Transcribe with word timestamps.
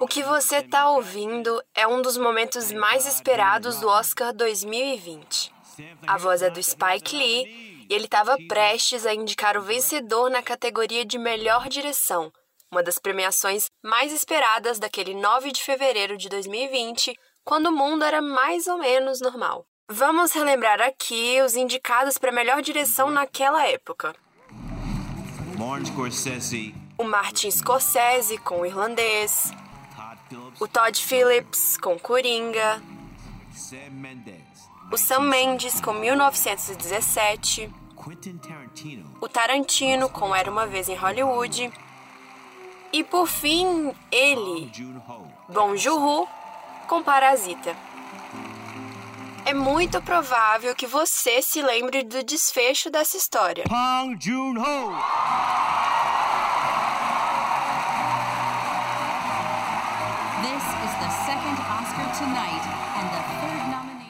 O 0.00 0.06
que 0.08 0.22
você 0.24 0.56
está 0.56 0.90
ouvindo 0.90 1.62
é 1.72 1.86
um 1.86 2.02
dos 2.02 2.16
momentos 2.16 2.72
mais 2.72 3.06
esperados 3.06 3.78
do 3.78 3.88
Oscar 3.88 4.32
2020. 4.34 5.54
A 6.06 6.18
voz 6.18 6.42
é 6.42 6.50
do 6.50 6.60
Spike 6.60 7.16
Lee 7.16 7.86
e 7.88 7.94
ele 7.94 8.06
estava 8.06 8.36
prestes 8.48 9.06
a 9.06 9.14
indicar 9.14 9.56
o 9.56 9.62
vencedor 9.62 10.28
na 10.28 10.42
categoria 10.42 11.04
de 11.04 11.18
melhor 11.18 11.68
direção, 11.68 12.32
uma 12.70 12.82
das 12.82 12.98
premiações 12.98 13.70
mais 13.80 14.12
esperadas 14.12 14.80
daquele 14.80 15.14
9 15.14 15.52
de 15.52 15.62
fevereiro 15.62 16.16
de 16.16 16.28
2020, 16.28 17.16
quando 17.44 17.66
o 17.66 17.76
mundo 17.76 18.04
era 18.04 18.20
mais 18.20 18.66
ou 18.66 18.78
menos 18.78 19.20
normal. 19.20 19.64
Vamos 19.88 20.32
relembrar 20.32 20.82
aqui 20.82 21.40
os 21.42 21.54
indicados 21.54 22.18
para 22.18 22.32
melhor 22.32 22.60
direção 22.60 23.08
naquela 23.08 23.64
época. 23.66 24.14
O 26.96 27.04
Martin 27.04 27.50
Scorsese 27.50 28.38
com 28.38 28.60
o 28.60 28.66
Irlandês, 28.66 29.52
o 30.58 30.66
Todd 30.66 30.98
Phillips 30.98 31.76
com 31.76 31.98
Coringa, 31.98 32.82
o 34.90 34.96
Sam 34.96 35.20
Mendes 35.20 35.78
com 35.82 35.92
1917, 35.92 37.70
Quentin 38.02 38.38
Tarantino, 38.38 39.16
o 39.20 39.28
Tarantino 39.28 40.08
com 40.08 40.34
Era 40.34 40.50
uma 40.50 40.66
vez 40.66 40.88
em 40.88 40.96
Hollywood. 40.96 41.70
E 42.90 43.04
por 43.04 43.26
fim 43.26 43.92
ele, 44.10 44.72
Bong 45.50 45.76
Joon-ho 45.76 46.26
com 46.88 47.02
Parasita. 47.02 47.76
É 49.48 49.54
muito 49.54 50.02
provável 50.02 50.74
que 50.74 50.86
você 50.86 51.40
se 51.40 51.62
lembre 51.62 52.02
do 52.02 52.22
desfecho 52.22 52.90
dessa 52.90 53.16
história. 53.16 53.64
Pong 53.66 54.14
Joon-ho. 54.20 54.94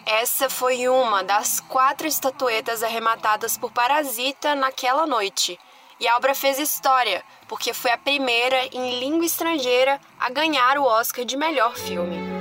Essa 0.05 0.51
foi 0.51 0.89
uma 0.89 1.23
das 1.23 1.61
quatro 1.61 2.09
estatuetas 2.09 2.83
arrematadas 2.83 3.57
por 3.57 3.71
Parasita 3.71 4.57
naquela 4.57 5.07
noite. 5.07 5.57
E 6.01 6.09
a 6.09 6.17
obra 6.17 6.35
fez 6.35 6.59
história, 6.59 7.23
porque 7.47 7.73
foi 7.73 7.93
a 7.93 7.99
primeira 7.99 8.67
em 8.73 8.99
língua 8.99 9.25
estrangeira 9.25 10.01
a 10.19 10.31
ganhar 10.31 10.79
o 10.79 10.83
Oscar 10.83 11.25
de 11.25 11.37
melhor 11.37 11.77
filme. 11.77 12.38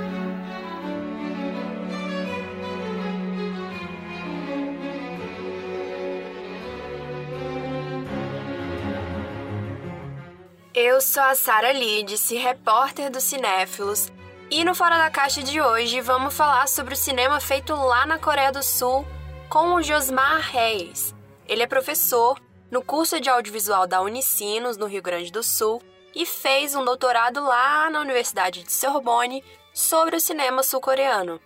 Eu 10.80 11.00
sou 11.00 11.24
a 11.24 11.34
Sara 11.34 11.72
Lidice, 11.72 12.36
repórter 12.36 13.10
do 13.10 13.20
Cinéfilos, 13.20 14.12
e 14.48 14.64
no 14.64 14.76
Fora 14.76 14.96
da 14.96 15.10
Caixa 15.10 15.42
de 15.42 15.60
hoje 15.60 16.00
vamos 16.00 16.32
falar 16.32 16.68
sobre 16.68 16.94
o 16.94 16.96
cinema 16.96 17.40
feito 17.40 17.74
lá 17.74 18.06
na 18.06 18.16
Coreia 18.16 18.52
do 18.52 18.62
Sul 18.62 19.04
com 19.48 19.74
o 19.74 19.82
Josmar 19.82 20.38
Reis. 20.38 21.12
Ele 21.48 21.64
é 21.64 21.66
professor 21.66 22.40
no 22.70 22.80
curso 22.80 23.20
de 23.20 23.28
audiovisual 23.28 23.88
da 23.88 24.00
Unicinos, 24.00 24.76
no 24.76 24.86
Rio 24.86 25.02
Grande 25.02 25.32
do 25.32 25.42
Sul, 25.42 25.82
e 26.14 26.24
fez 26.24 26.76
um 26.76 26.84
doutorado 26.84 27.42
lá 27.42 27.90
na 27.90 28.00
Universidade 28.00 28.62
de 28.62 28.72
Sorbonne 28.72 29.42
sobre 29.74 30.14
o 30.14 30.20
cinema 30.20 30.62
sul-coreano. 30.62 31.40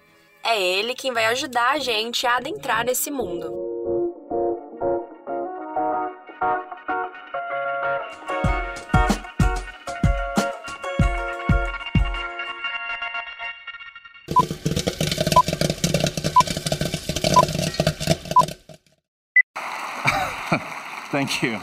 É 0.45 0.61
ele 0.61 0.95
quem 0.95 1.11
vai 1.11 1.25
ajudar 1.25 1.71
a 1.71 1.79
gente 1.79 2.27
a 2.27 2.37
adentrar 2.37 2.85
nesse 2.85 3.11
mundo. 3.11 3.72
Thank 21.12 21.42
you. 21.44 21.58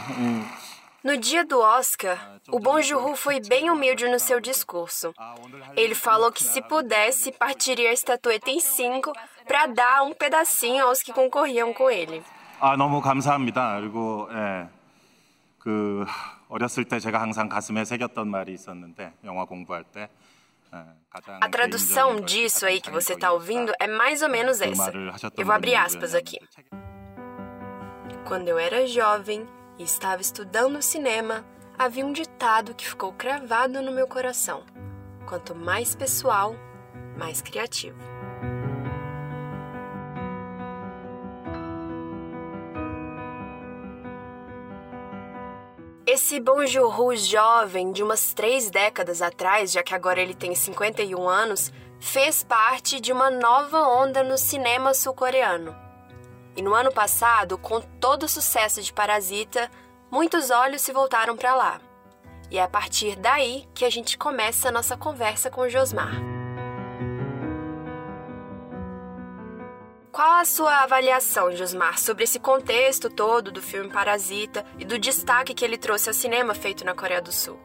No 1.03 1.17
dia 1.17 1.45
do 1.45 1.59
Oscar, 1.61 2.17
o 2.49 2.59
Bong 2.59 2.81
Joon-ho 2.81 3.15
foi 3.15 3.39
bem 3.39 3.69
humilde 3.69 4.07
no 4.09 4.19
seu 4.19 4.39
discurso. 4.39 5.13
Ele 5.75 5.93
falou 5.93 6.31
que 6.31 6.43
se 6.43 6.61
pudesse, 6.63 7.31
partiria 7.31 7.91
a 7.91 7.93
estatueta 7.93 8.49
em 8.49 8.59
cinco 8.59 9.13
para 9.47 9.67
dar 9.67 10.03
um 10.03 10.13
pedacinho 10.13 10.83
aos 10.83 11.03
que 11.03 11.13
concorriam 11.13 11.73
com 11.73 11.89
ele. 11.91 12.23
아 12.59 12.75
너무 12.75 13.01
감사합니다. 13.01 13.79
그리고 13.79 14.27
예, 14.31 14.67
그 15.59 16.05
어렸을 16.49 16.85
때 16.85 16.99
제가 16.99 17.21
항상 17.21 17.49
가슴에 17.49 17.85
새겼던 17.85 18.27
말이 18.27 18.53
있었는데 18.53 19.13
영화 19.25 19.45
공부할 19.45 19.83
때 19.83 20.01
예, 20.01 20.09
가장 20.09 20.09
a 21.40 21.48
tradução 21.48 22.20
disso 22.20 22.64
aí 22.64 22.80
que 22.80 22.90
você 22.90 23.14
está 23.14 23.32
ouvindo 23.32 23.72
é 23.80 23.86
mais 23.86 24.22
ou 24.22 24.28
menos 24.28 24.60
essa. 24.60 24.92
Eu 25.36 25.44
vou 25.44 25.54
abrir 25.54 25.74
aspas 25.74 26.14
aqui. 26.14 26.38
Quando 28.24 28.48
eu 28.48 28.58
era 28.58 28.86
jovem 28.86 29.46
e 29.78 29.82
estava 29.82 30.22
estudando 30.22 30.80
cinema, 30.80 31.44
havia 31.78 32.06
um 32.06 32.12
ditado 32.12 32.74
que 32.74 32.86
ficou 32.86 33.12
cravado 33.12 33.82
no 33.82 33.90
meu 33.90 34.06
coração: 34.06 34.64
quanto 35.26 35.54
mais 35.54 35.94
pessoal, 35.96 36.54
mais 37.16 37.42
criativo. 37.42 38.09
Esse 46.12 46.40
Bong 46.40 46.66
Joon-ho 46.66 47.14
jovem, 47.14 47.92
de 47.92 48.02
umas 48.02 48.34
três 48.34 48.68
décadas 48.68 49.22
atrás, 49.22 49.70
já 49.70 49.80
que 49.80 49.94
agora 49.94 50.20
ele 50.20 50.34
tem 50.34 50.56
51 50.56 51.28
anos, 51.28 51.72
fez 52.00 52.42
parte 52.42 53.00
de 53.00 53.12
uma 53.12 53.30
nova 53.30 53.78
onda 53.86 54.24
no 54.24 54.36
cinema 54.36 54.92
sul-coreano. 54.92 55.72
E 56.56 56.62
no 56.62 56.74
ano 56.74 56.90
passado, 56.90 57.56
com 57.56 57.80
todo 57.80 58.24
o 58.24 58.28
sucesso 58.28 58.82
de 58.82 58.92
Parasita, 58.92 59.70
muitos 60.10 60.50
olhos 60.50 60.82
se 60.82 60.92
voltaram 60.92 61.36
para 61.36 61.54
lá. 61.54 61.80
E 62.50 62.58
é 62.58 62.62
a 62.64 62.68
partir 62.68 63.14
daí 63.14 63.68
que 63.72 63.84
a 63.84 63.90
gente 63.90 64.18
começa 64.18 64.68
a 64.68 64.72
nossa 64.72 64.96
conversa 64.96 65.48
com 65.48 65.68
Josmar. 65.68 66.39
Qual 70.20 70.32
a 70.32 70.44
sua 70.44 70.82
avaliação, 70.82 71.50
Josmar, 71.56 71.98
sobre 71.98 72.24
esse 72.24 72.38
contexto 72.38 73.08
todo 73.08 73.50
do 73.50 73.62
filme 73.62 73.88
Parasita 73.88 74.66
e 74.78 74.84
do 74.84 74.98
destaque 74.98 75.54
que 75.54 75.64
ele 75.64 75.78
trouxe 75.78 76.10
ao 76.10 76.14
cinema 76.14 76.52
feito 76.52 76.84
na 76.84 76.92
Coreia 76.92 77.22
do 77.22 77.32
Sul? 77.32 77.58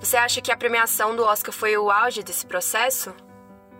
Você 0.00 0.16
acha 0.16 0.40
que 0.40 0.50
a 0.50 0.56
premiação 0.56 1.14
do 1.14 1.22
Oscar 1.22 1.52
foi 1.52 1.76
o 1.76 1.90
auge 1.90 2.22
desse 2.22 2.46
processo? 2.46 3.12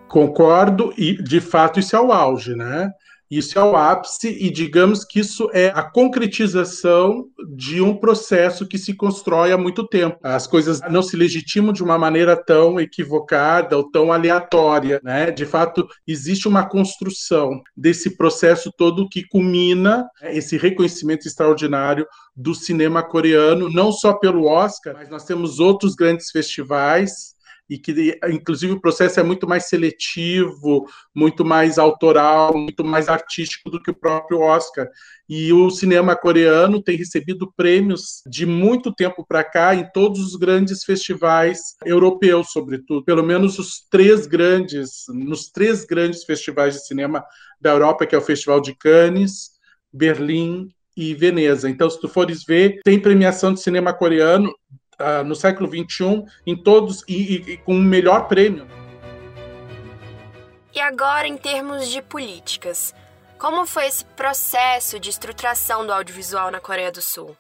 Concordo, 0.07 0.93
e 0.99 1.15
de 1.15 1.41
fato 1.41 1.81
isso 1.81 1.97
é 1.97 2.01
o 2.03 2.13
auge, 2.13 2.55
né? 2.55 2.93
Isso 3.31 3.59
é 3.59 3.63
o 3.63 3.77
ápice, 3.77 4.29
e 4.29 4.51
digamos 4.51 5.05
que 5.05 5.21
isso 5.21 5.49
é 5.53 5.69
a 5.69 5.83
concretização 5.83 7.27
de 7.55 7.81
um 7.81 7.97
processo 7.97 8.67
que 8.67 8.77
se 8.77 8.93
constrói 8.93 9.53
há 9.53 9.57
muito 9.57 9.87
tempo. 9.87 10.19
As 10.23 10.49
coisas 10.49 10.81
não 10.91 11.01
se 11.01 11.17
legitimam 11.17 11.73
de 11.73 11.83
uma 11.83 11.97
maneira 11.97 12.37
tão 12.37 12.81
equivocada 12.81 13.77
ou 13.77 13.89
tão 13.89 14.13
aleatória, 14.13 15.01
né? 15.05 15.31
De 15.31 15.47
fato, 15.47 15.87
existe 16.07 16.49
uma 16.49 16.69
construção 16.69 17.63
desse 17.77 18.17
processo 18.17 18.73
todo 18.77 19.09
que 19.09 19.27
culmina 19.29 20.09
né, 20.21 20.37
esse 20.37 20.57
reconhecimento 20.57 21.29
extraordinário 21.29 22.07
do 22.35 22.55
cinema 22.55 23.03
coreano, 23.03 23.71
não 23.71 23.93
só 23.93 24.15
pelo 24.15 24.47
Oscar, 24.47 24.95
mas 24.95 25.09
nós 25.09 25.25
temos 25.25 25.61
outros 25.61 25.95
grandes 25.95 26.31
festivais 26.31 27.39
e 27.71 27.79
que 27.79 28.19
inclusive 28.29 28.73
o 28.73 28.81
processo 28.81 29.21
é 29.21 29.23
muito 29.23 29.49
mais 29.49 29.69
seletivo, 29.69 30.89
muito 31.15 31.45
mais 31.45 31.79
autoral, 31.79 32.53
muito 32.53 32.85
mais 32.85 33.09
artístico 33.09 33.71
do 33.71 33.81
que 33.81 33.93
o 33.93 33.95
próprio 33.95 34.41
Oscar. 34.41 34.89
E 35.29 35.53
o 35.53 35.71
cinema 35.71 36.17
coreano 36.17 36.83
tem 36.83 36.97
recebido 36.97 37.53
prêmios 37.57 38.23
de 38.27 38.45
muito 38.45 38.93
tempo 38.93 39.25
para 39.25 39.45
cá 39.45 39.73
em 39.73 39.89
todos 39.93 40.19
os 40.19 40.35
grandes 40.35 40.83
festivais 40.83 41.77
europeus, 41.87 42.51
sobretudo, 42.51 43.05
pelo 43.05 43.22
menos 43.22 43.57
os 43.61 43.87
três 43.89 44.27
grandes, 44.27 45.05
nos 45.09 45.49
três 45.49 45.84
grandes 45.84 46.25
festivais 46.25 46.75
de 46.75 46.84
cinema 46.84 47.25
da 47.61 47.71
Europa, 47.71 48.05
que 48.05 48.16
é 48.16 48.19
o 48.19 48.23
Festival 48.23 48.61
de 48.61 48.75
Cannes, 48.75 49.51
Berlim 49.93 50.71
e 50.97 51.15
Veneza. 51.15 51.71
Então, 51.71 51.89
se 51.89 52.01
tu 52.01 52.09
fores 52.09 52.45
ver, 52.45 52.81
tem 52.83 52.99
premiação 52.99 53.55
de 53.55 53.61
cinema 53.61 53.93
coreano 53.93 54.53
Uh, 55.01 55.25
no 55.25 55.35
século 55.35 55.67
XXI 55.67 56.25
em 56.47 56.55
todos 56.55 57.03
e, 57.09 57.15
e, 57.15 57.53
e, 57.53 57.57
com 57.57 57.73
o 57.73 57.81
melhor 57.81 58.29
prêmio. 58.29 58.67
E 60.75 60.79
agora, 60.79 61.27
em 61.27 61.39
termos 61.39 61.89
de 61.89 62.03
políticas, 62.03 62.95
como 63.39 63.65
foi 63.65 63.87
esse 63.87 64.05
processo 64.05 65.01
de 65.01 65.09
estruturação 65.09 65.87
do 65.87 65.93
audiovisual 65.93 66.51
na 66.51 66.61
Coreia 66.61 66.93
do 66.93 67.01
Sul? 67.01 67.35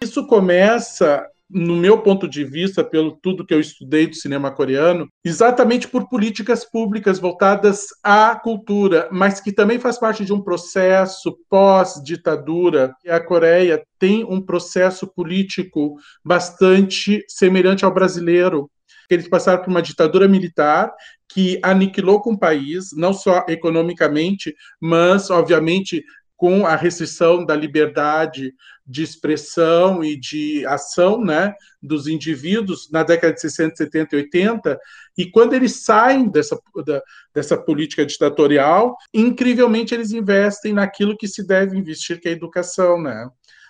Isso 0.00 0.26
começa 0.26 1.28
no 1.54 1.76
meu 1.76 1.98
ponto 1.98 2.28
de 2.28 2.42
vista, 2.42 2.82
pelo 2.82 3.12
tudo 3.12 3.46
que 3.46 3.54
eu 3.54 3.60
estudei 3.60 4.08
do 4.08 4.16
cinema 4.16 4.50
coreano, 4.50 5.08
exatamente 5.24 5.86
por 5.86 6.08
políticas 6.08 6.64
públicas 6.64 7.20
voltadas 7.20 7.86
à 8.02 8.34
cultura, 8.34 9.08
mas 9.12 9.40
que 9.40 9.52
também 9.52 9.78
faz 9.78 9.96
parte 9.96 10.24
de 10.24 10.32
um 10.32 10.42
processo 10.42 11.38
pós-ditadura. 11.48 12.92
A 13.08 13.20
Coreia 13.20 13.84
tem 14.00 14.24
um 14.24 14.40
processo 14.40 15.06
político 15.06 15.94
bastante 16.24 17.24
semelhante 17.28 17.84
ao 17.84 17.94
brasileiro. 17.94 18.68
Eles 19.08 19.28
passaram 19.28 19.62
por 19.62 19.70
uma 19.70 19.82
ditadura 19.82 20.26
militar 20.26 20.92
que 21.32 21.60
aniquilou 21.62 22.20
com 22.20 22.32
o 22.32 22.38
país, 22.38 22.88
não 22.96 23.12
só 23.12 23.44
economicamente, 23.48 24.54
mas, 24.80 25.30
obviamente, 25.30 26.02
com 26.44 26.66
a 26.66 26.76
restrição 26.76 27.42
da 27.42 27.56
liberdade 27.56 28.54
de 28.86 29.02
expressão 29.02 30.04
e 30.04 30.14
de 30.14 30.66
ação 30.66 31.18
né, 31.24 31.54
dos 31.82 32.06
indivíduos 32.06 32.90
na 32.90 33.02
década 33.02 33.32
de 33.32 33.40
60, 33.40 33.76
70 33.76 34.14
e 34.14 34.18
80, 34.18 34.78
e 35.16 35.30
quando 35.30 35.54
eles 35.54 35.82
saem 35.86 36.28
dessa, 36.28 36.60
da, 36.84 37.02
dessa 37.32 37.56
política 37.56 38.04
ditatorial, 38.04 38.94
incrivelmente 39.14 39.94
eles 39.94 40.12
investem 40.12 40.74
naquilo 40.74 41.16
que 41.16 41.26
se 41.26 41.46
deve 41.46 41.78
investir, 41.78 42.20
que 42.20 42.28
é 42.28 42.32
a 42.32 42.34
educação, 42.34 43.00
né? 43.00 43.26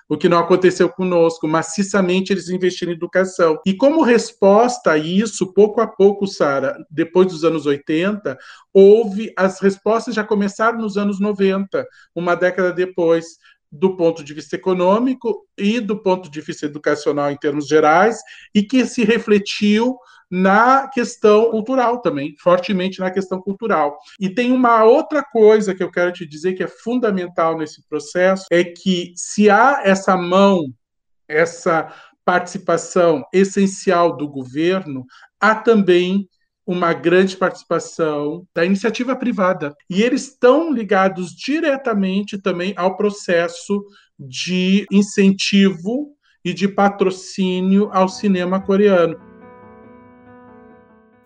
O 0.09 0.17
que 0.17 0.29
não 0.29 0.39
aconteceu 0.39 0.89
conosco. 0.89 1.49
Maciçamente 1.49 2.33
eles 2.33 2.49
investiram 2.49 2.93
em 2.93 2.97
educação. 2.97 3.59
E 3.67 3.75
como 3.75 4.03
resposta 4.03 4.93
a 4.93 4.99
isso, 4.99 5.53
pouco 5.53 5.81
a 5.81 5.87
pouco, 5.87 6.27
Sara, 6.27 6.77
depois 6.91 7.29
dos 7.29 7.45
anos 7.45 7.67
80, 7.67 8.37
houve 8.73 9.33
as 9.37 9.61
respostas 9.61 10.15
já 10.15 10.25
começaram 10.25 10.79
nos 10.79 10.97
anos 10.97 11.21
90, 11.21 11.87
uma 12.15 12.35
década 12.35 12.73
depois 12.73 13.39
do 13.75 13.97
ponto 13.97 14.23
de 14.23 14.33
vista 14.33 14.55
econômico 14.55 15.47
e 15.59 15.81
do 15.81 16.01
ponto 16.01 16.31
de 16.31 16.41
vista 16.41 16.67
educacional 16.67 17.31
em 17.31 17.37
termos 17.37 17.67
gerais, 17.67 18.19
e 18.55 18.63
que 18.63 18.87
se 18.87 19.05
refletiu 19.05 19.97
na 20.31 20.89
questão 20.89 21.51
cultural 21.51 22.01
também, 22.01 22.35
fortemente 22.41 23.01
na 23.01 23.11
questão 23.11 23.41
cultural. 23.41 23.99
E 24.19 24.31
tem 24.31 24.53
uma 24.53 24.85
outra 24.85 25.23
coisa 25.23 25.75
que 25.75 25.83
eu 25.83 25.91
quero 25.91 26.13
te 26.13 26.27
dizer 26.27 26.55
que 26.55 26.63
é 26.63 26.69
fundamental 26.69 27.59
nesse 27.59 27.87
processo, 27.89 28.47
é 28.51 28.65
que 28.65 29.13
se 29.17 29.51
há 29.51 29.83
essa 29.85 30.17
mão, 30.17 30.65
essa 31.29 31.93
participação 32.25 33.23
essencial 33.33 34.17
do 34.17 34.29
governo, 34.29 35.05
há 35.39 35.55
também 35.55 36.29
uma 36.67 36.93
grande 36.93 37.37
participação 37.37 38.47
da 38.55 38.65
iniciativa 38.65 39.15
privada. 39.15 39.75
E 39.89 40.03
eles 40.03 40.29
estão 40.29 40.73
ligados 40.73 41.35
diretamente 41.35 42.39
também 42.39 42.73
ao 42.77 42.97
processo 42.97 43.85
de 44.19 44.87
incentivo 44.91 46.15
e 46.45 46.53
de 46.53 46.69
patrocínio 46.69 47.91
ao 47.93 48.09
cinema 48.09 48.61
coreano. 48.61 49.19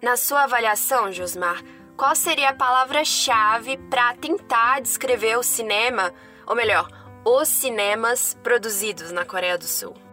Na 0.03 0.17
sua 0.17 0.45
avaliação, 0.45 1.13
Josmar, 1.13 1.63
qual 1.97 2.15
seria 2.15 2.51
a 2.51 2.55
palavra-chave 2.55 3.77
para 3.91 4.15
tentar 4.15 4.81
descrever 4.81 5.37
o 5.37 5.43
cinema, 5.43 6.13
ou 6.47 6.55
melhor, 6.55 6.89
os 7.25 7.49
cinemas 7.49 8.39
produzidos 8.43 9.11
na 9.11 9.25
Coreia 9.25 9.59
do 9.59 9.65
Sul? 9.65 10.08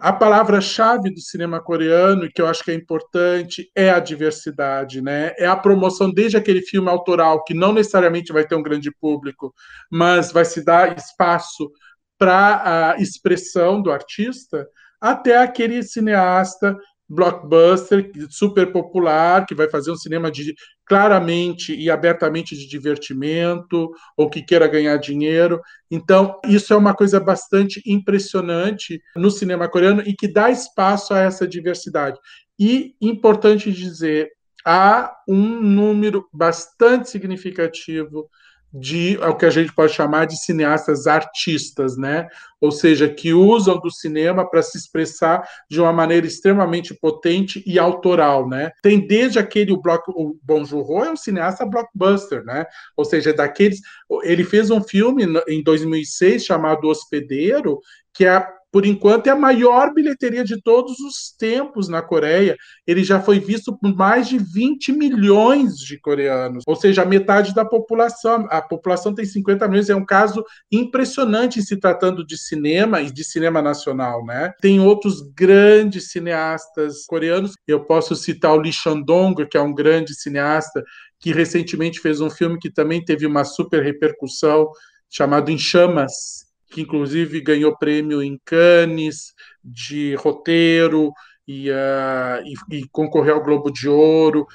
A 0.00 0.14
palavra-chave 0.14 1.10
do 1.10 1.20
cinema 1.20 1.60
coreano, 1.60 2.24
e 2.24 2.32
que 2.32 2.40
eu 2.40 2.46
acho 2.46 2.64
que 2.64 2.70
é 2.70 2.74
importante, 2.74 3.70
é 3.76 3.90
a 3.90 4.00
diversidade, 4.00 5.02
né? 5.02 5.34
É 5.36 5.46
a 5.46 5.54
promoção 5.54 6.10
desde 6.10 6.38
aquele 6.38 6.62
filme 6.62 6.88
autoral, 6.88 7.44
que 7.44 7.52
não 7.52 7.70
necessariamente 7.70 8.32
vai 8.32 8.46
ter 8.46 8.54
um 8.54 8.62
grande 8.62 8.90
público, 8.90 9.54
mas 9.92 10.32
vai 10.32 10.46
se 10.46 10.64
dar 10.64 10.96
espaço 10.96 11.70
para 12.18 12.92
a 12.92 12.96
expressão 12.96 13.82
do 13.82 13.92
artista, 13.92 14.66
até 14.98 15.36
aquele 15.36 15.82
cineasta 15.82 16.74
blockbuster, 17.10 18.08
super 18.30 18.70
popular, 18.70 19.44
que 19.44 19.54
vai 19.54 19.68
fazer 19.68 19.90
um 19.90 19.96
cinema 19.96 20.30
de 20.30 20.54
claramente 20.86 21.74
e 21.74 21.90
abertamente 21.90 22.56
de 22.56 22.68
divertimento, 22.68 23.90
ou 24.16 24.30
que 24.30 24.42
queira 24.42 24.68
ganhar 24.68 24.96
dinheiro. 24.96 25.60
Então, 25.90 26.40
isso 26.46 26.72
é 26.72 26.76
uma 26.76 26.94
coisa 26.94 27.18
bastante 27.18 27.82
impressionante 27.84 29.02
no 29.16 29.30
cinema 29.30 29.68
coreano 29.68 30.02
e 30.06 30.14
que 30.14 30.28
dá 30.28 30.50
espaço 30.50 31.12
a 31.12 31.20
essa 31.20 31.46
diversidade. 31.46 32.18
E 32.58 32.94
importante 33.00 33.72
dizer, 33.72 34.30
há 34.64 35.12
um 35.28 35.60
número 35.60 36.28
bastante 36.32 37.10
significativo 37.10 38.30
de 38.72 39.18
é 39.20 39.26
o 39.26 39.36
que 39.36 39.46
a 39.46 39.50
gente 39.50 39.72
pode 39.72 39.92
chamar 39.92 40.26
de 40.26 40.38
cineastas 40.38 41.06
artistas, 41.06 41.96
né? 41.96 42.28
Ou 42.60 42.70
seja, 42.70 43.08
que 43.08 43.32
usam 43.32 43.80
do 43.80 43.90
cinema 43.90 44.48
para 44.48 44.62
se 44.62 44.78
expressar 44.78 45.46
de 45.68 45.80
uma 45.80 45.92
maneira 45.92 46.26
extremamente 46.26 46.94
potente 46.94 47.62
e 47.66 47.78
autoral, 47.78 48.48
né? 48.48 48.70
Tem 48.82 49.04
desde 49.04 49.38
aquele 49.38 49.72
o, 49.72 49.80
block, 49.80 50.04
o 50.08 50.38
Bong 50.42 50.64
Joon-ho 50.64 51.04
é 51.04 51.10
um 51.10 51.16
cineasta 51.16 51.66
blockbuster, 51.66 52.44
né? 52.44 52.66
Ou 52.96 53.04
seja, 53.04 53.32
daqueles 53.32 53.80
ele 54.22 54.44
fez 54.44 54.70
um 54.70 54.82
filme 54.82 55.26
em 55.48 55.62
2006 55.62 56.44
chamado 56.44 56.88
Hospedeiro, 56.88 57.80
que 58.12 58.24
é 58.24 58.46
por 58.72 58.86
enquanto, 58.86 59.26
é 59.26 59.30
a 59.30 59.36
maior 59.36 59.92
bilheteria 59.92 60.44
de 60.44 60.60
todos 60.62 60.98
os 61.00 61.34
tempos 61.36 61.88
na 61.88 62.00
Coreia. 62.00 62.56
Ele 62.86 63.02
já 63.02 63.20
foi 63.20 63.40
visto 63.40 63.76
por 63.76 63.94
mais 63.94 64.28
de 64.28 64.38
20 64.38 64.92
milhões 64.92 65.74
de 65.76 65.98
coreanos, 65.98 66.62
ou 66.66 66.76
seja, 66.76 67.04
metade 67.04 67.52
da 67.54 67.64
população. 67.64 68.46
A 68.50 68.62
população 68.62 69.14
tem 69.14 69.24
50 69.24 69.66
milhões, 69.66 69.90
é 69.90 69.96
um 69.96 70.04
caso 70.04 70.44
impressionante 70.70 71.62
se 71.62 71.76
tratando 71.76 72.24
de 72.24 72.38
cinema 72.38 73.00
e 73.00 73.10
de 73.10 73.24
cinema 73.24 73.60
nacional, 73.60 74.24
né? 74.24 74.52
Tem 74.60 74.78
outros 74.78 75.20
grandes 75.34 76.10
cineastas 76.10 77.04
coreanos. 77.06 77.54
Eu 77.66 77.84
posso 77.84 78.14
citar 78.14 78.52
o 78.52 78.60
Lee 78.60 78.72
Shandong, 78.72 79.46
que 79.48 79.56
é 79.56 79.60
um 79.60 79.74
grande 79.74 80.14
cineasta 80.14 80.82
que 81.18 81.32
recentemente 81.32 82.00
fez 82.00 82.20
um 82.20 82.30
filme 82.30 82.58
que 82.58 82.70
também 82.70 83.04
teve 83.04 83.26
uma 83.26 83.44
super 83.44 83.82
repercussão 83.82 84.70
chamado 85.08 85.50
Em 85.50 85.58
Chamas, 85.58 86.46
que 86.70 86.80
inclusive 86.80 87.40
ganhou 87.40 87.76
prêmio 87.76 88.22
em 88.22 88.38
Cannes 88.44 89.34
de 89.62 90.14
roteiro 90.14 91.12
e, 91.46 91.70
uh, 91.70 92.42
e, 92.70 92.78
e 92.78 92.88
concorreu 92.88 93.34
ao 93.34 93.42
Globo 93.42 93.70
de 93.70 93.88
Ouro. 93.88 94.46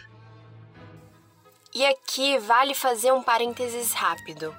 E 1.73 1.85
aqui 1.85 2.37
vale 2.39 2.73
fazer 2.73 3.11
um 3.11 3.21
parênteses 3.21 3.91
rápido. 3.91 4.55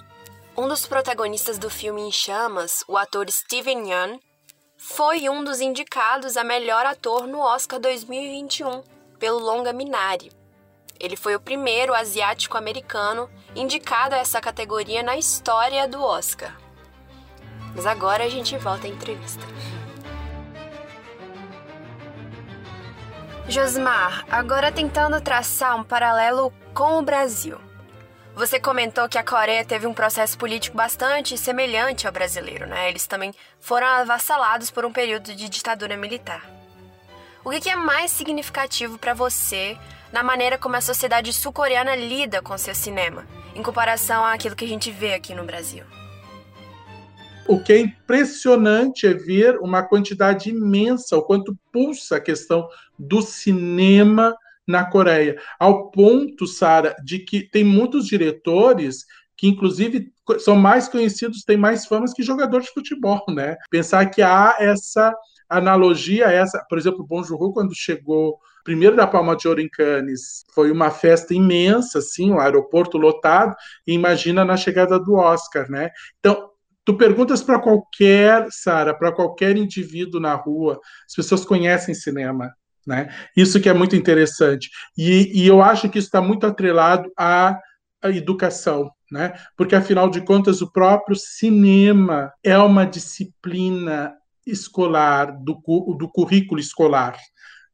Um 0.56 0.69
dos 0.69 0.87
protagonistas 0.87 1.58
do 1.58 1.70
filme 1.70 2.03
Em 2.03 2.12
Chamas, 2.12 2.85
o 2.87 2.97
ator 2.97 3.31
Steven 3.31 3.91
Yeun, 3.91 4.19
foi 4.76 5.29
um 5.29 5.43
dos 5.43 5.61
indicados 5.61 6.37
a 6.37 6.44
melhor 6.44 6.85
ator 6.85 7.26
no 7.26 7.41
Oscar 7.41 7.81
2021 7.81 8.82
pelo 9.19 9.38
longa 9.38 9.73
Minari. 9.73 10.31
Ele 11.00 11.17
foi 11.17 11.35
o 11.35 11.41
primeiro 11.41 11.94
asiático-americano 11.94 13.31
indicado 13.55 14.14
a 14.14 14.19
essa 14.19 14.41
categoria 14.41 15.03
na 15.03 15.17
história 15.17 15.88
do 15.88 16.03
Oscar. 16.03 16.66
Mas 17.76 17.84
agora 17.84 18.25
a 18.25 18.28
gente 18.28 18.56
volta 18.56 18.87
à 18.87 18.90
entrevista. 18.90 19.44
Josmar, 23.46 24.24
agora 24.31 24.72
tentando 24.72 25.20
traçar 25.20 25.77
um 25.77 25.84
paralelo 25.84 26.51
com 26.72 26.98
o 26.98 27.03
Brasil. 27.03 27.60
Você 28.34 28.58
comentou 28.58 29.08
que 29.08 29.19
a 29.19 29.22
Coreia 29.22 29.65
teve 29.65 29.86
um 29.86 29.93
processo 29.94 30.36
político 30.39 30.77
bastante 30.77 31.36
semelhante 31.36 32.06
ao 32.06 32.12
brasileiro, 32.12 32.67
né? 32.67 32.89
Eles 32.89 33.06
também 33.06 33.34
foram 33.60 33.86
avassalados 33.86 34.70
por 34.70 34.84
um 34.84 34.93
período 34.93 35.34
de 35.34 35.48
ditadura 35.48 35.96
militar. 35.96 36.44
O 37.44 37.51
que 37.51 37.70
é 37.70 37.77
mais 37.77 38.10
significativo 38.10 38.98
para 38.98 39.15
você 39.15 39.79
na 40.12 40.22
maneira 40.22 40.58
como 40.58 40.77
a 40.77 40.81
sociedade 40.81 41.32
sul-coreana 41.32 41.94
lida 41.94 42.41
com 42.41 42.56
seu 42.58 42.74
cinema, 42.74 43.27
em 43.55 43.62
comparação 43.62 44.24
àquilo 44.24 44.56
que 44.56 44.65
a 44.65 44.69
gente 44.69 44.91
vê 44.91 45.15
aqui 45.15 45.34
no 45.34 45.44
Brasil? 45.44 45.84
O 47.48 47.60
que 47.62 47.72
é 47.72 47.79
impressionante 47.79 49.06
é 49.06 49.15
ver 49.15 49.58
uma 49.60 49.82
quantidade 49.82 50.50
imensa, 50.50 51.17
o 51.17 51.22
quanto 51.22 51.56
pulsa 51.72 52.17
a 52.17 52.20
questão 52.20 52.69
do 52.98 53.22
cinema 53.22 54.36
na 54.67 54.84
Coreia, 54.84 55.41
ao 55.60 55.91
ponto, 55.93 56.44
Sara, 56.44 56.96
de 57.05 57.20
que 57.20 57.48
tem 57.48 57.62
muitos 57.62 58.06
diretores 58.06 59.06
que, 59.36 59.46
inclusive, 59.46 60.12
são 60.41 60.56
mais 60.56 60.88
conhecidos, 60.88 61.44
têm 61.44 61.56
mais 61.56 61.86
famas 61.86 62.12
que 62.12 62.22
jogadores 62.22 62.67
de 62.67 62.72
futebol, 62.72 63.22
né? 63.29 63.56
Pensar 63.70 64.06
que 64.06 64.22
há 64.22 64.56
essa 64.58 65.15
analogia, 65.48 66.24
essa, 66.24 66.65
por 66.69 66.79
exemplo, 66.79 67.06
Bom 67.06 67.22
Joon 67.22 67.53
quando 67.53 67.76
chegou 67.76 68.41
primeiro 68.65 68.96
da 68.96 69.06
Palma 69.06 69.36
de 69.36 69.46
Ouro 69.46 69.60
em 69.60 69.69
Cannes, 69.69 70.44
foi 70.53 70.72
uma 70.72 70.91
festa 70.91 71.32
imensa, 71.32 72.00
assim, 72.00 72.32
o 72.32 72.34
um 72.34 72.41
aeroporto 72.41 72.98
lotado, 72.98 73.55
e 73.86 73.93
imagina 73.93 74.44
na 74.44 74.56
chegada 74.56 74.98
do 74.98 75.15
Oscar, 75.15 75.70
né? 75.70 75.91
Então, 76.19 76.50
Tu 76.86 76.96
perguntas 76.96 77.43
para 77.43 77.58
qualquer, 77.58 78.46
Sara, 78.50 78.94
para 78.96 79.10
qualquer 79.10 79.56
indivíduo 79.56 80.20
na 80.20 80.34
rua, 80.34 80.81
as 81.05 81.14
pessoas 81.16 81.44
conhecem 81.44 81.93
cinema, 81.93 82.55
né? 82.86 83.12
Isso 83.36 83.60
que 83.60 83.69
é 83.69 83.74
muito 83.74 83.96
interessante. 83.96 84.70
E, 84.96 85.43
e 85.43 85.48
eu 85.48 85.60
acho 85.60 85.90
que 85.90 85.98
isso 85.98 86.06
está 86.06 86.22
muito 86.22 86.46
atrelado 86.46 87.10
à, 87.19 87.58
à 88.00 88.10
educação, 88.10 88.88
né? 89.10 89.34
Porque 89.56 89.74
afinal 89.74 90.08
de 90.08 90.20
contas 90.20 90.62
o 90.62 90.70
próprio 90.70 91.16
cinema 91.16 92.32
é 92.40 92.56
uma 92.56 92.86
disciplina 92.86 94.14
escolar, 94.46 95.36
do, 95.43 95.55
do 95.98 96.08
currículo 96.08 96.60
escolar 96.60 97.16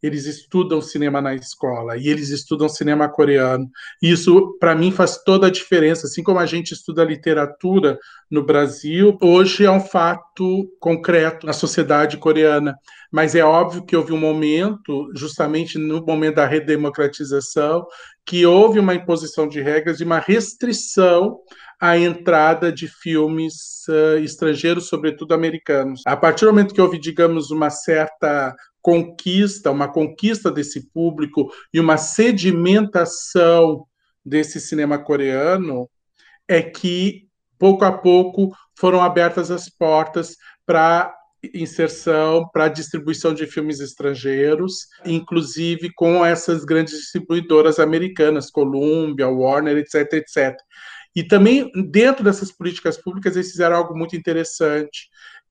eles 0.02 0.26
estudam 0.26 0.82
cinema 0.82 1.20
na 1.20 1.34
escola 1.34 1.96
e 1.96 2.08
eles 2.08 2.30
estudam 2.30 2.68
cinema 2.68 3.08
coreano. 3.08 3.70
Isso, 4.02 4.56
para 4.58 4.74
mim, 4.74 4.90
faz 4.90 5.22
toda 5.22 5.46
a 5.46 5.50
diferença. 5.50 6.06
Assim 6.06 6.22
como 6.22 6.40
a 6.40 6.46
gente 6.46 6.72
estuda 6.72 7.04
literatura 7.04 7.98
no 8.30 8.44
Brasil, 8.44 9.16
hoje 9.22 9.64
é 9.64 9.70
um 9.70 9.80
fato 9.80 10.68
concreto 10.80 11.46
na 11.46 11.52
sociedade 11.52 12.16
coreana. 12.16 12.74
Mas 13.12 13.34
é 13.34 13.44
óbvio 13.44 13.84
que 13.84 13.94
houve 13.94 14.12
um 14.12 14.18
momento, 14.18 15.10
justamente 15.14 15.78
no 15.78 16.04
momento 16.04 16.36
da 16.36 16.46
redemocratização, 16.46 17.86
que 18.24 18.46
houve 18.46 18.78
uma 18.78 18.94
imposição 18.94 19.46
de 19.46 19.60
regras 19.60 20.00
e 20.00 20.04
uma 20.04 20.18
restrição 20.18 21.38
à 21.80 21.98
entrada 21.98 22.72
de 22.72 22.88
filmes 22.88 23.82
uh, 23.88 24.18
estrangeiros, 24.18 24.88
sobretudo 24.88 25.34
americanos. 25.34 26.02
A 26.06 26.16
partir 26.16 26.44
do 26.44 26.52
momento 26.52 26.74
que 26.74 26.80
houve, 26.80 26.98
digamos, 26.98 27.50
uma 27.50 27.70
certa 27.70 28.54
conquista, 28.82 29.70
uma 29.70 29.88
conquista 29.88 30.50
desse 30.50 30.90
público 30.90 31.50
e 31.72 31.80
uma 31.80 31.96
sedimentação 31.96 33.86
desse 34.24 34.60
cinema 34.60 34.98
coreano, 34.98 35.88
é 36.48 36.60
que 36.60 37.28
pouco 37.58 37.84
a 37.84 37.92
pouco 37.92 38.54
foram 38.76 39.00
abertas 39.00 39.50
as 39.50 39.68
portas 39.68 40.36
para 40.66 41.14
inserção, 41.54 42.48
para 42.52 42.68
distribuição 42.68 43.34
de 43.34 43.46
filmes 43.46 43.80
estrangeiros, 43.80 44.86
inclusive 45.04 45.92
com 45.94 46.24
essas 46.24 46.64
grandes 46.64 46.94
distribuidoras 46.94 47.78
americanas, 47.78 48.50
Columbia, 48.50 49.28
Warner, 49.28 49.76
etc, 49.76 50.12
etc. 50.14 50.56
E 51.14 51.22
também 51.22 51.70
dentro 51.90 52.24
dessas 52.24 52.52
políticas 52.52 52.96
públicas 52.96 53.34
eles 53.34 53.50
fizeram 53.50 53.76
algo 53.76 53.96
muito 53.96 54.16
interessante, 54.16 55.08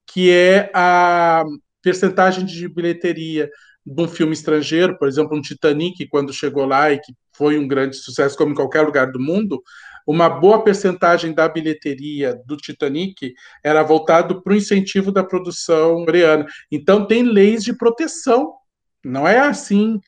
que 0.07 0.29
é 0.31 0.71
a 0.73 1.43
percentagem 1.81 2.45
de 2.45 2.67
bilheteria 2.67 3.49
de 3.85 4.01
um 4.01 4.07
filme 4.07 4.33
estrangeiro, 4.33 4.97
por 4.97 5.07
exemplo, 5.07 5.37
um 5.37 5.41
Titanic, 5.41 6.07
quando 6.07 6.33
chegou 6.33 6.65
lá 6.65 6.91
e 6.91 6.99
que 6.99 7.13
foi 7.33 7.57
um 7.57 7.67
grande 7.67 7.95
sucesso, 7.95 8.37
como 8.37 8.51
em 8.51 8.55
qualquer 8.55 8.81
lugar 8.81 9.11
do 9.11 9.19
mundo, 9.19 9.61
uma 10.05 10.29
boa 10.29 10.63
percentagem 10.63 11.33
da 11.33 11.47
bilheteria 11.47 12.39
do 12.45 12.57
Titanic 12.57 13.33
era 13.63 13.83
voltado 13.83 14.41
para 14.41 14.53
o 14.53 14.55
incentivo 14.55 15.11
da 15.11 15.23
produção 15.23 16.05
coreana. 16.05 16.45
Então, 16.71 17.05
tem 17.05 17.23
leis 17.23 17.63
de 17.63 17.75
proteção. 17.75 18.53
Não 19.03 19.27
é 19.27 19.39
assim 19.39 19.99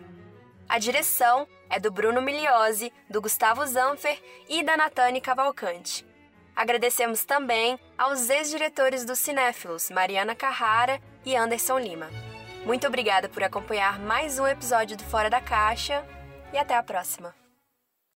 A 0.67 0.79
direção 0.79 1.47
é 1.69 1.79
do 1.79 1.91
Bruno 1.91 2.19
Migliozzi, 2.19 2.91
do 3.07 3.21
Gustavo 3.21 3.63
Zanfer 3.67 4.19
e 4.49 4.63
da 4.63 4.75
Natane 4.75 5.21
Cavalcante. 5.21 6.03
Agradecemos 6.55 7.23
também 7.23 7.79
aos 7.95 8.27
ex-diretores 8.27 9.05
do 9.05 9.15
Cinéfilos, 9.15 9.91
Mariana 9.91 10.33
Carrara 10.33 10.99
e 11.23 11.35
Anderson 11.35 11.77
Lima. 11.77 12.09
Muito 12.65 12.87
obrigada 12.87 13.29
por 13.29 13.43
acompanhar 13.43 13.99
mais 13.99 14.39
um 14.39 14.47
episódio 14.47 14.97
do 14.97 15.03
Fora 15.03 15.29
da 15.29 15.39
Caixa 15.39 16.03
e 16.51 16.57
até 16.57 16.75
a 16.75 16.81
próxima! 16.81 17.42